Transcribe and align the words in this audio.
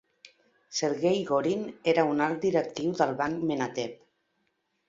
Sergei 0.77 1.19
Gorin 1.27 1.61
era 1.95 2.05
un 2.13 2.25
alt 2.31 2.41
directiu 2.49 2.97
del 3.03 3.15
banc 3.23 3.45
Menatep. 3.51 4.01